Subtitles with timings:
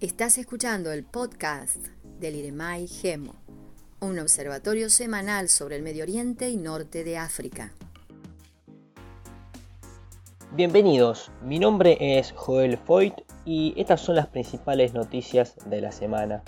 [0.00, 1.88] Estás escuchando el podcast
[2.20, 3.34] del IREMAI GEMO,
[4.00, 7.72] un observatorio semanal sobre el Medio Oriente y Norte de África.
[10.52, 13.14] Bienvenidos, mi nombre es Joel Foyt
[13.44, 16.44] y estas son las principales noticias de la semana.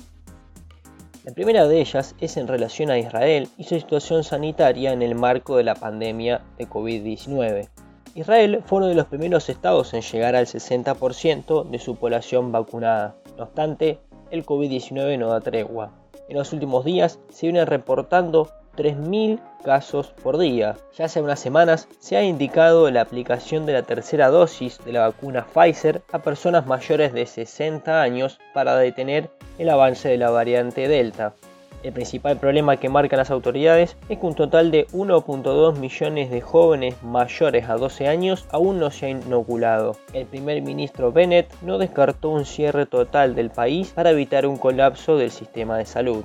[1.24, 5.16] La primera de ellas es en relación a Israel y su situación sanitaria en el
[5.16, 7.68] marco de la pandemia de COVID-19.
[8.14, 13.14] Israel fue uno de los primeros estados en llegar al 60% de su población vacunada.
[13.36, 14.00] No obstante,
[14.30, 15.92] el COVID-19 no da tregua.
[16.28, 20.76] En los últimos días se vienen reportando 3.000 casos por día.
[20.96, 25.08] Ya hace unas semanas se ha indicado la aplicación de la tercera dosis de la
[25.08, 30.88] vacuna Pfizer a personas mayores de 60 años para detener el avance de la variante
[30.88, 31.34] Delta.
[31.82, 36.42] El principal problema que marcan las autoridades es que un total de 1.2 millones de
[36.42, 39.96] jóvenes mayores a 12 años aún no se han inoculado.
[40.12, 45.16] El primer ministro Bennett no descartó un cierre total del país para evitar un colapso
[45.16, 46.24] del sistema de salud.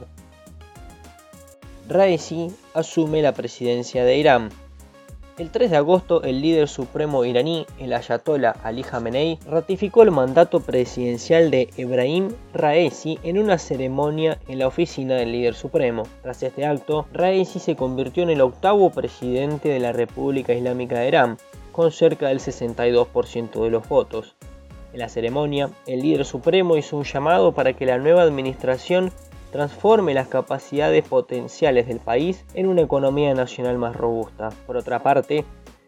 [1.88, 4.50] Raisi asume la presidencia de Irán.
[5.38, 10.61] El 3 de agosto, el líder supremo iraní, el ayatollah Ali Khamenei, ratificó el mandato
[10.61, 16.03] presidencial de Ebrahim Raisi en una ceremonia en la oficina del líder supremo.
[16.22, 21.09] Tras este acto, Raisi se convirtió en el octavo presidente de la República Islámica de
[21.09, 21.38] Irán,
[21.73, 24.36] con cerca del 62% de los votos.
[24.94, 29.11] En la ceremonia, el líder supremo hizo un llamado para que la nueva administración
[29.56, 34.50] transforme las capacidades potenciales del país en una economía nacional más robusta.
[34.67, 35.45] Por otra parte,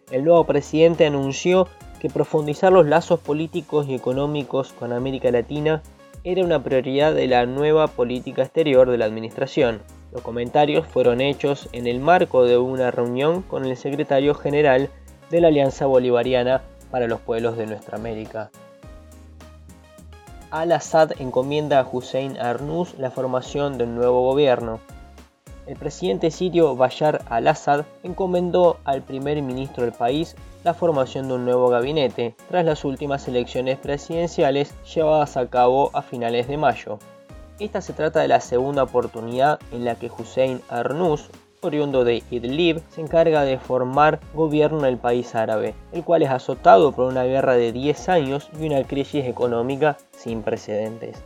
[0.10, 1.68] el nuevo presidente anunció
[2.00, 5.84] que profundizar los lazos políticos y económicos con América Latina
[6.24, 9.82] era una prioridad de la nueva política exterior de la administración.
[10.14, 14.90] Los comentarios fueron hechos en el marco de una reunión con el secretario general
[15.30, 18.50] de la Alianza Bolivariana para los Pueblos de Nuestra América,
[20.52, 24.80] al-Assad encomienda a Hussein Arnous la formación del nuevo gobierno.
[25.66, 31.46] El presidente sirio Bashar al-Assad encomendó al primer ministro del país la formación de un
[31.46, 37.00] nuevo gabinete tras las últimas elecciones presidenciales llevadas a cabo a finales de mayo.
[37.60, 41.30] Esta se trata de la segunda oportunidad en la que Hussein Arnous,
[41.68, 46.30] oriundo de Idlib, se encarga de formar gobierno en el país árabe, el cual es
[46.30, 51.22] azotado por una guerra de 10 años y una crisis económica sin precedentes.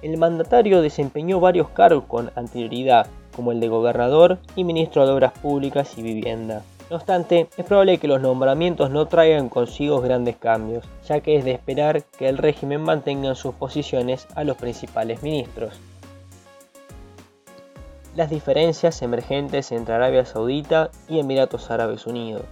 [0.00, 3.06] El mandatario desempeñó varios cargos con anterioridad,
[3.36, 6.62] como el de gobernador y ministro de Obras Públicas y Vivienda.
[6.90, 11.44] No obstante, es probable que los nombramientos no traigan consigo grandes cambios, ya que es
[11.44, 15.80] de esperar que el régimen mantenga en sus posiciones a los principales ministros
[18.14, 22.42] las diferencias emergentes entre Arabia Saudita y Emiratos Árabes Unidos.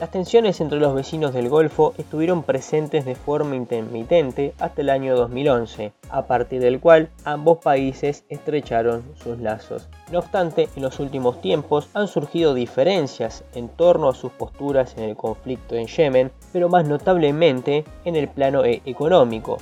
[0.00, 5.14] Las tensiones entre los vecinos del Golfo estuvieron presentes de forma intermitente hasta el año
[5.14, 9.88] 2011, a partir del cual ambos países estrecharon sus lazos.
[10.10, 15.04] No obstante, en los últimos tiempos han surgido diferencias en torno a sus posturas en
[15.04, 19.58] el conflicto en Yemen, pero más notablemente en el plano económico,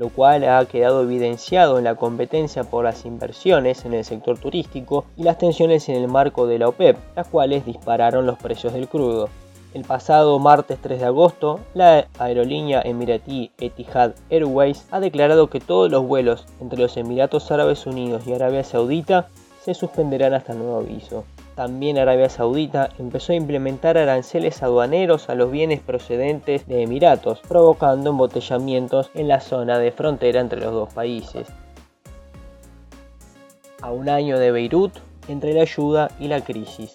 [0.00, 5.04] lo cual ha quedado evidenciado en la competencia por las inversiones en el sector turístico
[5.14, 8.88] y las tensiones en el marco de la OPEP, las cuales dispararon los precios del
[8.88, 9.28] crudo.
[9.74, 15.90] El pasado martes 3 de agosto, la aerolínea emiratí Etihad Airways ha declarado que todos
[15.90, 19.28] los vuelos entre los Emiratos Árabes Unidos y Arabia Saudita
[19.62, 21.24] se suspenderán hasta nuevo aviso.
[21.60, 28.08] También Arabia Saudita empezó a implementar aranceles aduaneros a los bienes procedentes de Emiratos, provocando
[28.08, 31.48] embotellamientos en la zona de frontera entre los dos países.
[33.82, 34.94] A un año de Beirut,
[35.28, 36.94] entre la ayuda y la crisis.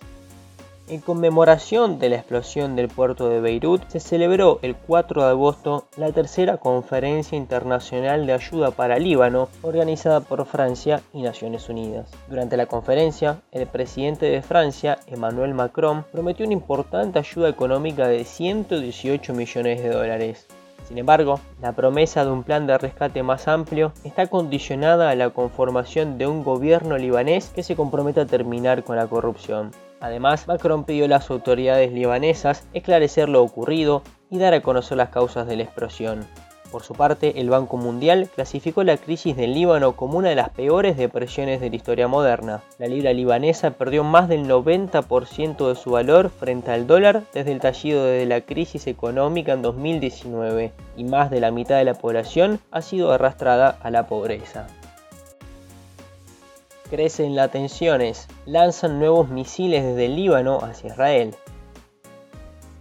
[0.88, 5.88] En conmemoración de la explosión del puerto de Beirut, se celebró el 4 de agosto
[5.98, 12.12] la tercera Conferencia Internacional de Ayuda para Líbano, organizada por Francia y Naciones Unidas.
[12.30, 18.24] Durante la conferencia, el presidente de Francia, Emmanuel Macron, prometió una importante ayuda económica de
[18.24, 20.46] 118 millones de dólares.
[20.88, 25.32] Sin embargo, la promesa de un plan de rescate más amplio está condicionada a la
[25.32, 29.72] conformación de un gobierno libanés que se comprometa a terminar con la corrupción.
[30.00, 35.10] Además, Macron pidió a las autoridades libanesas esclarecer lo ocurrido y dar a conocer las
[35.10, 36.26] causas de la explosión.
[36.72, 40.50] Por su parte, el Banco Mundial clasificó la crisis del Líbano como una de las
[40.50, 42.64] peores depresiones de la historia moderna.
[42.80, 47.62] La libra libanesa perdió más del 90% de su valor frente al dólar desde el
[47.62, 52.60] tallido de la crisis económica en 2019 y más de la mitad de la población
[52.72, 54.68] ha sido arrastrada a la pobreza.
[56.96, 61.36] Crecen las tensiones, lanzan nuevos misiles desde el Líbano hacia Israel.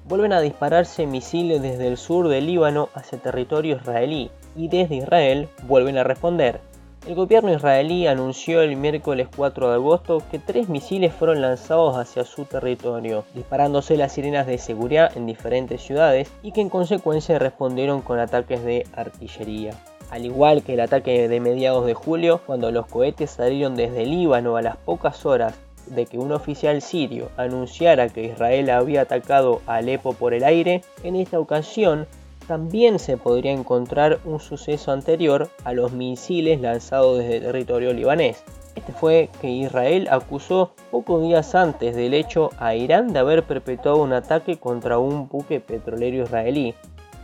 [0.04, 5.48] vuelven a dispararse misiles desde el sur del Líbano hacia territorio israelí y desde Israel
[5.64, 6.60] vuelven a responder.
[7.08, 12.22] El gobierno israelí anunció el miércoles 4 de agosto que tres misiles fueron lanzados hacia
[12.22, 18.00] su territorio, disparándose las sirenas de seguridad en diferentes ciudades y que en consecuencia respondieron
[18.00, 19.74] con ataques de artillería.
[20.14, 24.56] Al igual que el ataque de mediados de julio, cuando los cohetes salieron desde Líbano
[24.56, 25.56] a las pocas horas
[25.88, 31.16] de que un oficial sirio anunciara que Israel había atacado Alepo por el aire, en
[31.16, 32.06] esta ocasión
[32.46, 38.44] también se podría encontrar un suceso anterior a los misiles lanzados desde el territorio libanés.
[38.76, 44.00] Este fue que Israel acusó pocos días antes del hecho a Irán de haber perpetuado
[44.00, 46.72] un ataque contra un buque petrolero israelí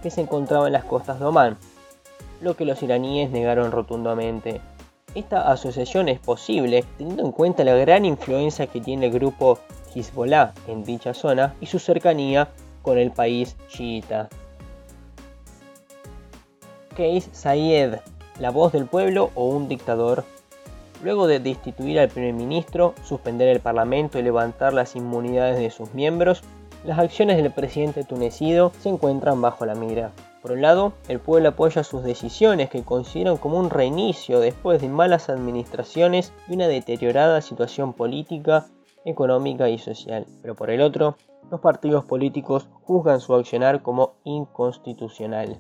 [0.03, 1.57] que se encontraba en las costas de Omán,
[2.41, 4.61] lo que los iraníes negaron rotundamente.
[5.15, 9.59] Esta asociación es posible teniendo en cuenta la gran influencia que tiene el grupo
[9.95, 12.49] Hezbollah en dicha zona y su cercanía
[12.83, 14.29] con el país chiita.
[16.91, 17.97] Case Sayed,
[18.39, 20.25] la voz del pueblo o un dictador.
[21.03, 25.95] Luego de destituir al primer ministro, suspender el parlamento y levantar las inmunidades de sus
[25.95, 26.43] miembros,
[26.85, 30.13] las acciones del presidente tunecido se encuentran bajo la mira.
[30.43, 34.89] Por un lado, el pueblo apoya sus decisiones que consideran como un reinicio después de
[34.89, 38.67] malas administraciones y una deteriorada situación política,
[39.05, 40.27] económica y social.
[40.41, 41.17] Pero por el otro,
[41.51, 45.59] los partidos políticos juzgan su accionar como inconstitucional.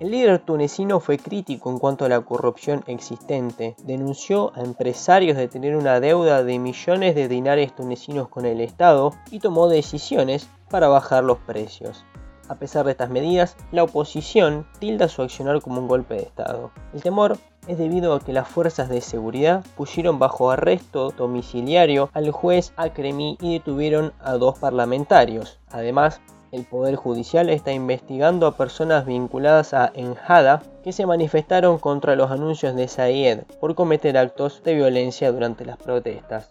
[0.00, 5.46] El líder tunecino fue crítico en cuanto a la corrupción existente, denunció a empresarios de
[5.46, 10.88] tener una deuda de millones de dinares tunecinos con el Estado y tomó decisiones para
[10.88, 12.06] bajar los precios.
[12.50, 16.72] A pesar de estas medidas, la oposición tilda su accionar como un golpe de Estado.
[16.92, 17.38] El temor
[17.68, 23.38] es debido a que las fuerzas de seguridad pusieron bajo arresto domiciliario al juez Akremi
[23.40, 25.60] y detuvieron a dos parlamentarios.
[25.70, 26.20] Además,
[26.50, 32.32] el Poder Judicial está investigando a personas vinculadas a Enjada que se manifestaron contra los
[32.32, 36.50] anuncios de Said por cometer actos de violencia durante las protestas.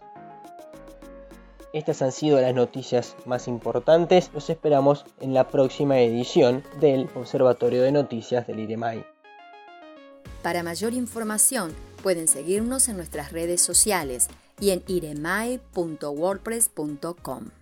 [1.71, 4.31] Estas han sido las noticias más importantes.
[4.33, 9.05] Los esperamos en la próxima edición del Observatorio de Noticias del IREMAI.
[10.41, 14.29] Para mayor información pueden seguirnos en nuestras redes sociales
[14.59, 17.58] y en iremai.wordpress.com.